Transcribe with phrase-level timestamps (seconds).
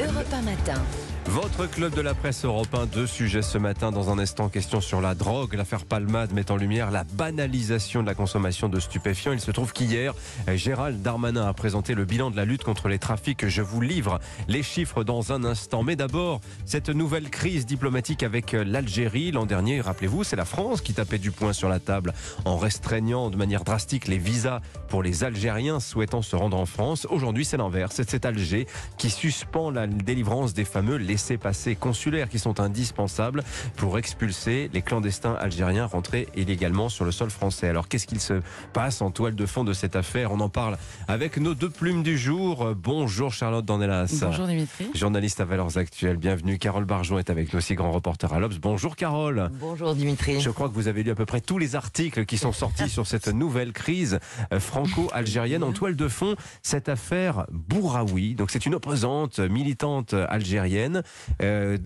[0.00, 1.13] Europe 1 matin.
[1.26, 3.90] Votre club de la presse européen, deux sujets ce matin.
[3.90, 5.54] Dans un instant, question sur la drogue.
[5.54, 9.32] L'affaire Palmade met en lumière la banalisation de la consommation de stupéfiants.
[9.32, 10.14] Il se trouve qu'hier,
[10.54, 13.48] Gérald Darmanin a présenté le bilan de la lutte contre les trafics.
[13.48, 15.82] Je vous livre les chiffres dans un instant.
[15.82, 19.32] Mais d'abord, cette nouvelle crise diplomatique avec l'Algérie.
[19.32, 22.12] L'an dernier, rappelez-vous, c'est la France qui tapait du poing sur la table
[22.44, 27.06] en restreignant de manière drastique les visas pour les Algériens souhaitant se rendre en France.
[27.10, 28.00] Aujourd'hui, c'est l'inverse.
[28.06, 28.66] C'est Alger
[28.98, 33.44] qui suspend la délivrance des fameux laissés-passer consulaires qui sont indispensables
[33.76, 37.68] pour expulser les clandestins algériens rentrés illégalement sur le sol français.
[37.68, 40.32] Alors qu'est-ce qu'il se passe en toile de fond de cette affaire?
[40.32, 42.74] On en parle avec nos deux plumes du jour.
[42.74, 44.12] Bonjour Charlotte Dornelas.
[44.22, 44.90] Bonjour Dimitri.
[44.92, 46.58] Journaliste à Valeurs Actuelles, bienvenue.
[46.58, 48.58] Carole Barjon est avec nous aussi, grand reporter à l'Obs.
[48.58, 49.50] Bonjour Carole.
[49.60, 50.40] Bonjour Dimitri.
[50.40, 52.88] Je crois que vous avez lu à peu près tous les articles qui sont sortis
[52.88, 54.18] sur cette nouvelle crise
[54.52, 55.62] euh, franco-algérienne.
[55.62, 58.34] En toile de fond, cette affaire Bouraoui.
[58.34, 61.03] Donc c'est une opposante militante algérienne
[61.42, 61.78] euh,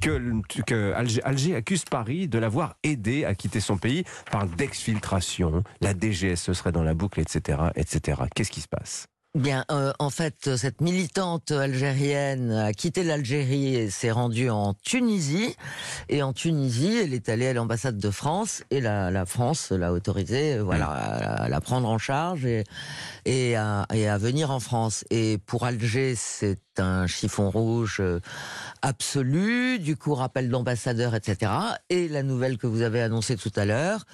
[0.00, 4.04] que, que Alger, Alger, accuse Paris de l'avoir aidé à quitter son pays.
[4.30, 8.22] Parle d'exfiltration, la DGSE serait dans la boucle, etc., etc.
[8.34, 9.06] Qu'est-ce qui se passe?
[9.36, 15.56] Bien, euh, en fait, cette militante algérienne a quitté l'Algérie et s'est rendue en Tunisie.
[16.08, 19.92] Et en Tunisie, elle est allée à l'ambassade de France et la, la France l'a
[19.92, 22.62] autorisée, euh, voilà, à, la prendre en charge et,
[23.24, 25.04] et, à, et à venir en France.
[25.10, 28.20] Et pour Alger, c'est un chiffon rouge euh,
[28.82, 31.50] absolu, du coup rappel d'ambassadeur, etc.
[31.88, 34.04] Et la nouvelle que vous avez annoncée tout à l'heure,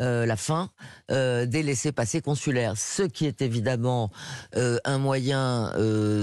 [0.00, 0.70] euh, la fin
[1.10, 4.10] euh, des laissés-passer consulaires, ce qui est évidemment
[4.54, 5.72] un moyen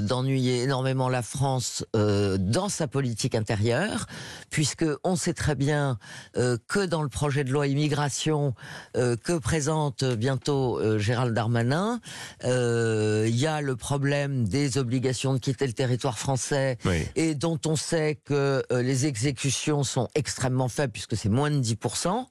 [0.01, 4.07] d'ennuyer énormément la France dans sa politique intérieure,
[4.49, 5.97] puisque on sait très bien
[6.33, 8.53] que dans le projet de loi immigration
[8.93, 11.99] que présente bientôt Gérald Darmanin,
[12.43, 15.82] il y a le problème des obligations de quitter le territoire
[16.17, 17.07] français Oui.
[17.15, 21.59] et dont on sait que euh, les exécutions sont extrêmement faibles puisque c'est moins de
[21.61, 22.25] 10%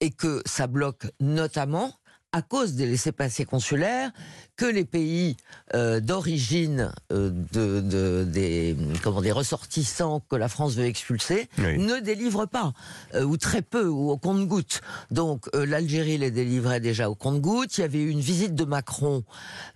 [0.00, 1.92] et que ça bloque notamment
[2.32, 4.10] à cause des laissés-passer consulaires
[4.56, 5.36] que les pays
[5.74, 11.78] euh, d'origine euh, de, de- des comment des ressortissants que la France veut expulser Oui.
[11.78, 12.72] ne délivrent pas
[13.14, 14.82] euh, ou très peu ou au compte-gouttes.
[15.10, 17.78] Donc l'Algérie les délivrait déjà au compte-gouttes.
[17.78, 19.22] Il y avait eu une visite de Macron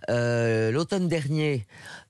[0.09, 1.65] l'automne dernier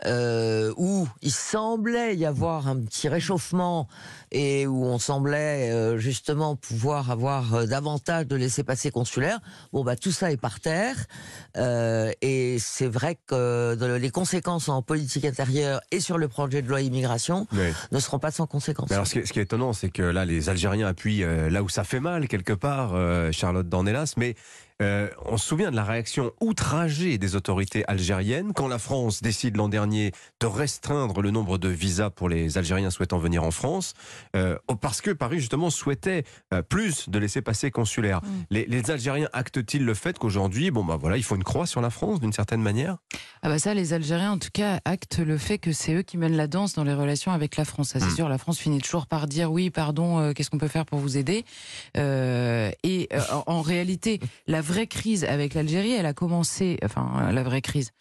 [0.05, 3.87] où il semblait y avoir un petit réchauffement
[4.31, 9.39] et où on semblait justement pouvoir avoir davantage de laissés-passer consulaires.
[9.71, 10.95] Bon bah tout ça est par terre
[11.57, 16.61] euh, et c'est vrai que de- les conséquences en politique intérieure et sur le projet
[16.61, 17.71] de loi immigration Oui.
[17.91, 18.89] ne seront pas sans conséquences.
[18.89, 21.23] Mais alors, ce qui, est, ce qui est étonnant, c'est que là, les Algériens appuient
[21.23, 24.13] euh, là où ça fait mal, quelque part, euh, Charlotte Dornelas.
[24.17, 24.35] Mais
[24.81, 29.55] euh, on se souvient de la réaction outragée des autorités algériennes quand la France décide
[29.55, 33.93] l'an dernier de restreindre le nombre de visas pour les Algériens souhaitant venir en France,
[34.35, 36.23] euh, parce que Paris, justement, souhaitait
[36.53, 38.21] euh, plus de laissés-passer consulaires.
[38.49, 41.81] Les, les Algériens actent-ils le fait qu'aujourd'hui, bon, bah voilà, il faut une croix sur
[41.81, 42.95] la France, d'une certaine manière
[43.41, 46.17] Ah bah ça, les Algériens, en tout cas, actent le fait que c'est eux qui
[46.17, 47.89] mènent la danse dans les relations avec la France.
[47.89, 48.15] Ça, c'est Mm.
[48.15, 50.99] sûr, la France finit toujours par dire oui, pardon, euh, qu'est-ce qu'on peut faire pour
[50.99, 51.43] vous aider?
[51.97, 57.43] Euh, Et euh, en, réalité, la vraie crise avec l'Algérie, elle a commencé, enfin, la
[57.43, 57.91] vraie crise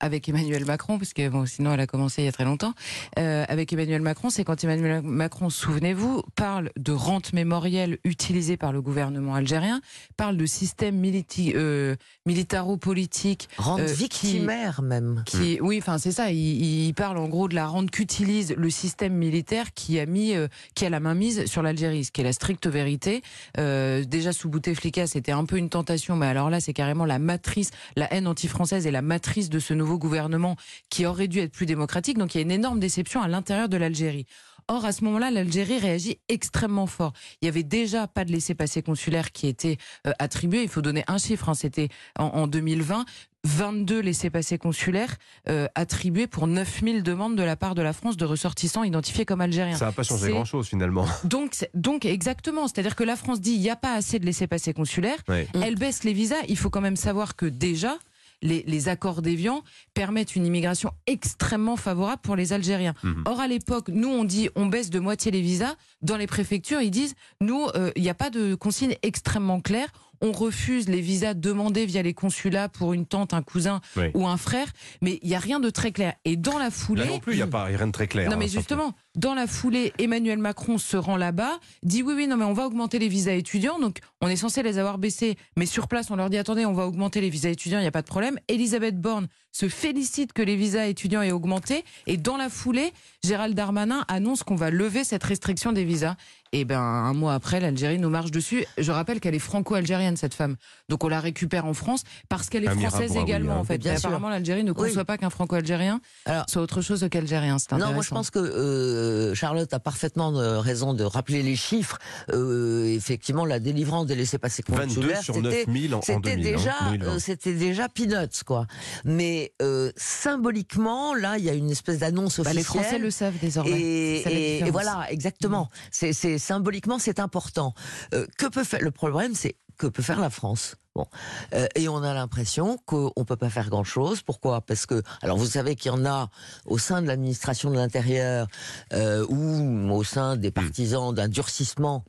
[0.00, 2.74] avec Emmanuel Macron, parce que bon, sinon elle a commencé il y a très longtemps.
[3.18, 8.72] Euh, avec Emmanuel Macron, c'est quand Emmanuel Macron, souvenez-vous, parle de rente mémorielle utilisée par
[8.72, 9.80] le gouvernement algérien,
[10.18, 11.96] parle de système militi- euh,
[12.26, 15.22] militaro-politique Rendre euh, qui- victimaire même.
[15.26, 16.30] qui, oui, enfin c'est ça.
[16.30, 20.34] Il, il parle en gros de la rente qu'utilise le système militaire qui a mis,
[20.34, 23.22] euh, qui a la main mise sur l'Algérie, ce qui est la stricte vérité.
[23.58, 27.18] Euh, déjà sous Bouteflika, c'était un peu une tentation, mais alors là, c'est carrément la
[27.18, 30.56] matrice, la haine anti-française est la matrice de ce nouveau gouvernement
[30.90, 32.18] qui aurait dû être plus démocratique.
[32.18, 34.26] Donc il y a une énorme déception à l'intérieur de l'Algérie.
[34.68, 37.12] Or, à ce moment-là, l'Algérie réagit extrêmement fort.
[37.40, 39.76] Il y avait déjà pas de laissez-passer consulaire qui était
[40.08, 40.64] euh, attribué.
[40.64, 41.48] Il faut donner un chiffre.
[41.48, 41.88] hein, C'était
[42.18, 43.04] en, en 2020.
[43.44, 45.14] 22 laissés-passer consulaires
[45.48, 49.40] euh, attribués pour 9000 demandes de la part de la France de ressortissants identifiés comme
[49.40, 49.76] algériens.
[49.76, 51.06] Ça n'a pas changé grand-chose, finalement.
[51.24, 54.72] Donc, donc exactement, c'est-à-dire que la France dit il n'y a pas assez de laissés-passer
[54.72, 55.46] consulaires, Oui.
[55.62, 56.34] elle baisse les visas.
[56.48, 57.96] Il faut quand même savoir que déjà,
[58.42, 59.62] les, les accords d'Évian
[59.94, 62.94] permettent une immigration extrêmement favorable pour les Algériens.
[63.02, 63.22] Mhm.
[63.26, 65.74] Or, à l'époque, nous, on dit on baisse de moitié les visas.
[66.02, 69.88] Dans les préfectures, ils disent nous, euh, il n'y a pas de consigne extrêmement claire.
[70.22, 74.06] On refuse les visas demandés via les consulats pour une tante, un cousin Oui.
[74.14, 74.66] ou un frère,
[75.02, 76.14] mais il n'y a rien de très clair.
[76.24, 77.04] Et dans la foulée.
[77.04, 78.30] Là non plus, il n'y a pas rien de très clair.
[78.30, 78.60] Non, mais hein, surtout.
[78.60, 82.52] justement, Dans la foulée, Emmanuel Macron se rend là-bas, dit oui, oui, non, mais on
[82.52, 83.78] va augmenter les visas étudiants.
[83.78, 86.74] Donc, on est censé les avoir baissés, mais sur place, on leur dit attendez, on
[86.74, 88.38] va augmenter les visas étudiants, il n'y a pas de problème.
[88.48, 91.82] Elisabeth Borne se félicite que les visas étudiants aient augmenté.
[92.06, 92.92] Et dans la foulée,
[93.24, 96.14] Gérald Darmanin annonce qu'on va lever cette restriction des visas.
[96.52, 98.66] Et ben un mois après, l'Algérie nous marche dessus.
[98.78, 100.56] Je rappelle qu'elle est franco-algérienne cette femme,
[100.88, 103.58] donc on la récupère en France parce qu'elle est Amira française également hein.
[103.58, 103.78] en fait.
[103.78, 104.08] Bien Mais sûr.
[104.08, 105.04] apparemment, l'Algérie ne conçoit Oui.
[105.04, 106.00] pas qu'un franco-algérien
[106.48, 107.58] soit autre chose qu'algérien.
[107.58, 111.56] C'est Non, moi je pense que euh, Charlotte a parfaitement euh, raison de rappeler les
[111.56, 111.98] chiffres.
[112.32, 116.42] Euh, effectivement, la délivrance des laissés-passer 22 consulaires, sur c'était 9000 en, en c'était 2000.
[116.44, 117.12] déjà, hein, 2020.
[117.14, 118.66] euh, c'était déjà peanuts quoi.
[119.04, 122.56] Mais euh, symboliquement, là, il y a une espèce d'annonce Bah, officielle.
[122.56, 123.70] les Français le savent désormais.
[123.80, 125.68] Et, voilà, exactement.
[125.90, 127.74] C'est, c'est symboliquement, c'est important.
[128.14, 130.76] Euh, que peut faire le problème, c'est que peut faire la France.
[130.94, 131.06] Bon,
[131.52, 134.22] Euh, et on a l'impression qu'on peut pas faire grand chose.
[134.22, 134.62] Pourquoi?
[134.62, 136.30] Parce que, alors vous savez qu'il y en a
[136.64, 138.46] au sein de l'administration de l'intérieur
[138.94, 142.04] euh, ou au sein des partisans d'un durcissement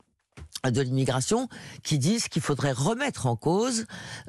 [0.64, 1.48] de l'immigration
[1.84, 3.86] qui disent qu'il faudrait remettre en cause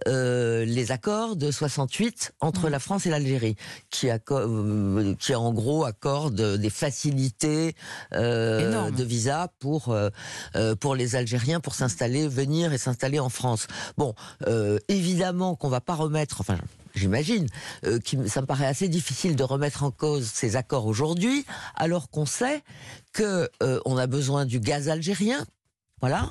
[0.07, 2.69] euh, les accords de 68 entre Mhm.
[2.71, 3.55] la France et l'Algérie,
[3.89, 7.75] qui, euh, qui en gros accordent des facilités
[8.13, 10.09] euh, de visa pour euh,
[10.55, 13.67] euh, pour les Algériens pour s'installer, venir et s'installer en France.
[13.97, 14.13] Bon,
[14.47, 16.57] euh, évidemment qu'on va pas remettre, enfin.
[16.95, 17.45] J'imagine,
[17.85, 22.09] euh, qui- ça me paraît assez difficile de remettre en cause ces accords aujourd'hui, alors
[22.09, 22.63] qu'on sait
[23.13, 25.45] que euh, on a besoin du gaz algérien
[26.01, 26.29] voilà.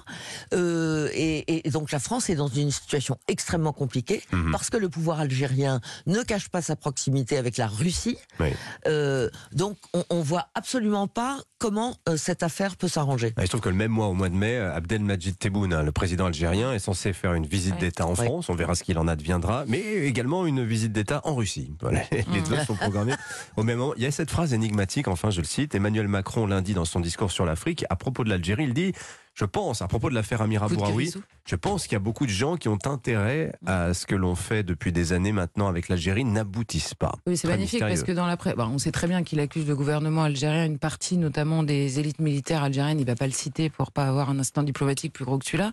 [0.54, 4.52] Euh, et, et donc la France est dans une situation extrêmement compliquée Mhm.
[4.52, 8.16] parce que le pouvoir algérien ne cache pas sa proximité avec la Russie.
[8.40, 8.48] Oui.
[8.86, 13.32] Euh, donc on, on voit absolument pas comment euh, cette affaire peut s'arranger.
[13.36, 15.82] Ah, Il se trouve que le même mois, au mois de mai, Abdelmajid Tebboune, hein,
[15.82, 17.80] le président algérien, est censé faire une visite Ouais.
[17.80, 18.24] d'État en Ouais.
[18.26, 18.48] France.
[18.48, 19.64] On verra ce qu'il en adviendra.
[19.66, 21.72] Mais également une visite d'État en Russie.
[21.80, 22.00] Voilà.
[22.12, 23.14] Les deux sont programmés
[23.56, 23.92] au même moment.
[23.96, 25.74] Il y a cette phrase énigmatique, enfin, je le cite.
[25.74, 28.92] Emmanuel Macron, lundi, dans son discours sur l'Afrique, à propos de l'Algérie, il dit
[29.38, 31.12] Je pense, à propos de l'affaire Amira Bouraoui,
[31.46, 34.34] je pense qu'il y a beaucoup de gens qui ont intérêt à ce que l'on
[34.34, 37.14] fait depuis des années maintenant avec l'Algérie n'aboutisse pas.
[37.24, 39.76] Oui, c'est magnifique parce que dans la presse, on sait très bien qu'il accuse le
[39.76, 42.98] gouvernement algérien, une partie notamment des élites militaires algériennes.
[42.98, 45.70] Il va pas le citer pour pas avoir un instant diplomatique plus gros que celui-là.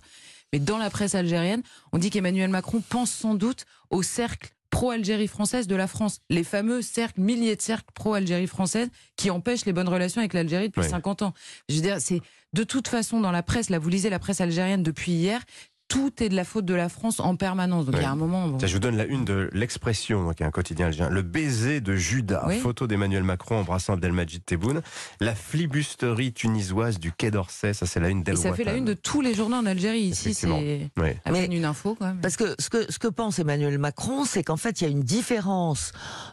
[0.53, 5.27] Mais dans la presse algérienne, on dit qu'Emmanuel Macron pense sans doute au cercle pro-Algérie
[5.27, 6.19] française de la France.
[6.29, 10.67] Les fameux cercles, milliers de cercles pro-Algérie française qui empêchent les bonnes relations avec l'Algérie
[10.67, 10.89] depuis Ouais.
[10.89, 11.33] 50 ans.
[11.69, 12.21] Je veux dire, c'est
[12.55, 15.43] de toute façon dans la presse, là vous lisez la presse algérienne depuis hier,
[15.87, 17.85] tout est de la faute de la France en permanence.
[17.85, 18.47] Donc il y a un moment.
[18.47, 21.11] bon, Tiens, je vous donne la une de l'Expression, qui est un quotidien algérien.
[21.11, 22.43] Le baiser de Judas.
[22.47, 22.59] Oui.
[22.59, 24.81] Photo d'Emmanuel Macron embrassant Abdelmajid Tebboune.
[25.19, 27.73] La flibusterie tunisoise du Quai d'Orsay.
[27.73, 30.01] Ça, c'est la une d'El ça fait la une de tous les journaux en Algérie.
[30.01, 30.89] Ici, c'est Ouais.
[31.25, 31.97] à Mais- une info.
[32.21, 34.89] Parce que ce que ce que pense Emmanuel Macron, c'est qu'en fait il y a
[34.89, 35.91] une différence,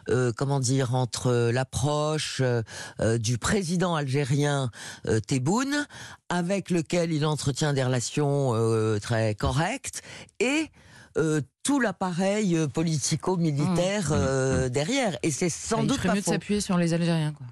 [0.09, 2.61] euh, comment dire, entre l'approche euh,
[2.99, 4.69] euh, du président algérien
[5.07, 5.85] euh, Tebboune,
[6.29, 10.01] avec lequel il entretient des relations euh, très correctes,
[10.39, 10.71] et
[11.17, 14.13] euh, tout l'appareil euh, politico-militaire Mmh.
[14.13, 15.17] euh, derrière.
[15.23, 17.31] Et c'est sans il doute pas mieux de s'appuyer sur les Algériens.
[17.33, 17.45] Quoi.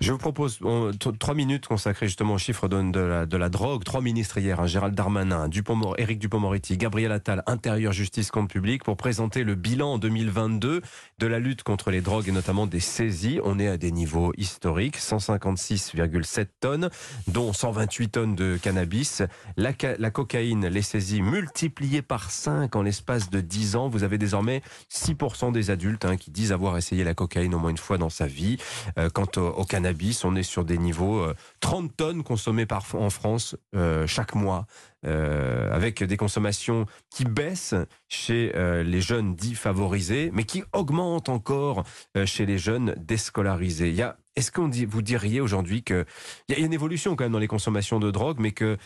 [0.00, 3.36] Je vous propose on, t- trois minutes consacrées justement aux chiffres de, de la, de
[3.36, 3.84] la drogue.
[3.84, 8.82] Trois ministres hier, hein, Gérald Darmanin, Dupont, Éric Dupont-Moretti, Gabriel Attal, Intérieur, Justice, Compte Public,
[8.84, 10.80] pour présenter le bilan en 2022
[11.18, 13.40] de la lutte contre les drogues et notamment des saisies.
[13.44, 16.88] On est à des niveaux historiques, 156,7 tonnes,
[17.28, 19.22] dont 128 tonnes de cannabis.
[19.56, 23.88] La, la cocaïne, les saisies multipliées par 5 en l'espace de 10 ans.
[23.88, 27.70] Vous avez désormais 6% des adultes hein, qui disent avoir essayé la cocaïne au moins
[27.70, 28.56] une fois dans sa vie.
[28.98, 33.10] Euh, quant au, cannabis, on est sur des niveaux euh, 30 tonnes consommées par, en
[33.10, 34.66] France euh, chaque mois,
[35.04, 37.74] euh, avec des consommations qui baissent
[38.08, 38.52] chez
[38.84, 41.84] les jeunes dits favorisés, mais qui augmentent encore
[42.24, 43.88] chez les jeunes déscolarisés.
[43.88, 46.04] Il y a, est-ce qu'on vous diriez aujourd'hui que
[46.48, 48.78] il y a une évolution quand même dans les consommations de drogue, mais que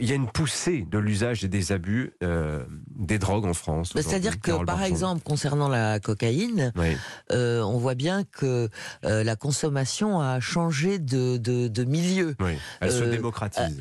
[0.00, 2.64] il y a une poussée de l'usage et des abus euh,
[2.96, 3.94] des drogues en France.
[3.94, 6.96] Mais C'est-à-dire que, Carole par exemple, concernant la cocaïne, Oui.
[7.32, 8.70] euh, on voit bien que
[9.04, 12.34] euh, la consommation a changé de, de, de milieu.
[12.40, 13.78] Oui, elle se démocratise.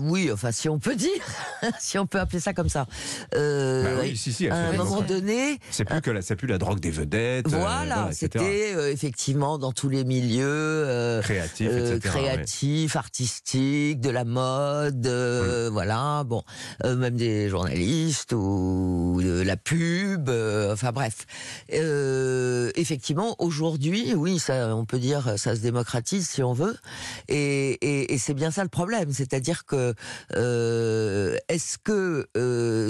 [0.00, 1.10] Oui, enfin, si on peut dire,
[1.78, 2.86] si on peut appeler ça comme ça.
[3.32, 3.38] Bah
[4.02, 6.58] oui, si, si, elle à un moment donné, C'est plus que la, c'est plus la
[6.58, 7.46] drogue des vedettes.
[7.48, 8.28] voilà, etc.
[8.30, 11.20] c'était effectivement dans tous les milieux.
[11.28, 11.98] ouais.
[12.00, 16.42] créatifs, artistiques, de la mode, euh, voilà, bon,
[16.84, 21.26] euh, même des journalistes ou de la pub, euh, enfin bref.
[22.76, 26.76] Effectivement, aujourd'hui, oui, ça, on peut dire, ça se démocratise si on veut,
[27.28, 29.94] et, et, et c'est bien ça le problème, c'est-à-dire que
[31.48, 32.28] est-ce que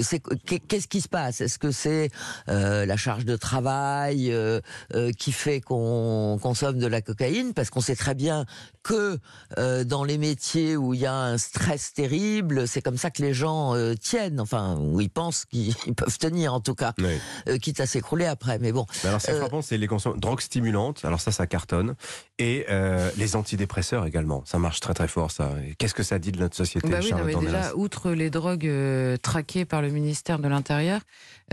[0.03, 0.21] c'est
[0.67, 1.41] qu'est-ce qui se passe?
[1.41, 2.09] Est-ce que c'est
[2.49, 4.59] euh, la charge de travail euh,
[4.95, 7.53] euh, qui fait qu'on consomme de la cocaïne?
[7.53, 8.45] Parce qu'on sait très bien
[8.83, 9.17] que
[9.57, 13.21] euh, dans les métiers où il y a un stress terrible, c'est comme ça que
[13.21, 16.93] les gens euh, tiennent, enfin, où ils pensent qu'ils ils peuvent tenir en tout cas,
[16.99, 17.17] Oui.
[17.47, 18.59] euh, quitte à s'écrouler après.
[18.59, 21.05] Mais bon, Mais alors, ce qui est Euh, frappant, c'est les drogues stimulantes.
[21.05, 21.95] Alors ça, ça cartonne.
[22.39, 24.43] Et euh, les antidépresseurs également.
[24.45, 25.51] Ça marche très très fort, ça.
[25.67, 28.29] Et Qu'est-ce que ça dit de notre société, Bah oui, non, mais déjà, outre les
[28.29, 31.01] drogues euh, traquées par le ministère de l'Intérieur,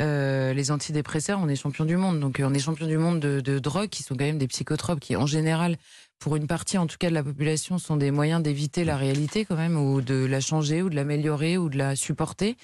[0.00, 2.20] euh, les antidépresseurs, on est champion du monde.
[2.20, 4.48] Donc, euh, on est champion du monde de, de drogues qui sont quand même des
[4.48, 5.76] psychotropes qui, en général,
[6.18, 9.44] pour une partie en tout cas de la population, sont des moyens d'éviter la réalité
[9.44, 12.56] quand même, ou de la changer, ou de l'améliorer, ou de la supporter.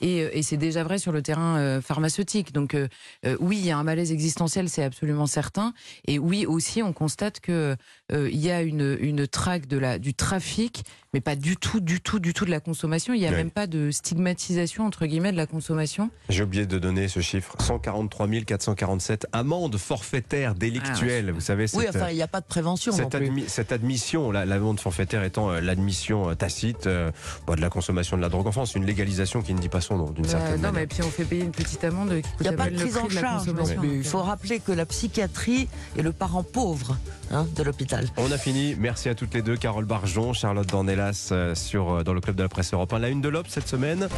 [0.00, 2.52] Et, euh, et c'est déjà vrai sur le terrain euh, pharmaceutique.
[2.52, 2.88] Donc euh,
[3.26, 5.72] euh, oui, il y a un malaise existentiel, c'est absolument certain.
[6.06, 7.76] Et oui, aussi, on constate que
[8.12, 10.84] euh, il y a une, une traque de la, du trafic,
[11.14, 13.12] mais pas du tout, du tout, du tout de la consommation.
[13.14, 13.36] Il n'y a Oui.
[13.36, 16.10] même pas de stigmatisation entre guillemets de la consommation.
[16.28, 17.54] J'ai oublié de donner ce chiffre.
[17.60, 21.30] 143 447 amendes forfaitaires délictuelles.
[21.32, 23.28] Vous savez, cette, oui, enfin, il n'y a pas de prévention non cette, plus.
[23.30, 27.10] admi- cette admission, la- l'amende forfaitaire étant euh, l'admission euh, tacite euh,
[27.46, 29.80] bon, de la consommation de la drogue en France, une légalisation qui ne dit pas
[29.80, 30.72] son nom d'une Euh, certaine non, manière.
[30.80, 32.96] mais puis on fait payer une petite amende qui Il n'y a pas de prise
[32.96, 36.96] en charge non Il faut rappeler que la psychiatrie est le parent pauvre
[37.30, 38.06] hein, de l'hôpital.
[38.16, 38.74] On a fini.
[38.78, 39.56] Merci à toutes les deux.
[39.56, 42.98] Carole Barjon, Charlotte Dornelas euh, sur, euh, dans le club de la presse européen.
[42.98, 44.08] La une de l'Obs cette semaine,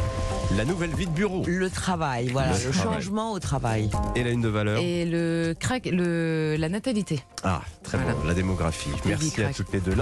[0.57, 2.93] la nouvelle vie de bureau Le travail, voilà, Le le, travail.
[3.01, 3.89] changement au travail.
[4.15, 4.79] et la une de valeur.
[4.81, 7.21] Et le crack, le, la natalité.
[7.43, 8.13] Ah, très Voilà.
[8.13, 8.89] bon, la démographie.
[9.05, 9.93] Merci à toutes les deux.